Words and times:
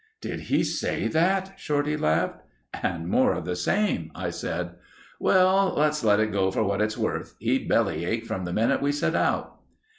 "Did 0.19 0.39
he 0.49 0.63
say 0.63 1.07
that?" 1.09 1.53
Shorty 1.59 1.95
laughed. 1.95 2.41
"And 2.81 3.07
more 3.07 3.33
of 3.33 3.45
the 3.45 3.55
same," 3.55 4.09
I 4.15 4.31
said. 4.31 4.71
"Well, 5.19 5.75
let's 5.77 6.03
let 6.03 6.19
it 6.19 6.31
go 6.31 6.49
for 6.49 6.63
what 6.63 6.81
it's 6.81 6.97
worth.... 6.97 7.35
He 7.37 7.59
bellyached 7.67 8.25
from 8.25 8.45
the 8.45 8.51
minute 8.51 8.81
we 8.81 8.93
set 8.93 9.13
out." 9.13 9.59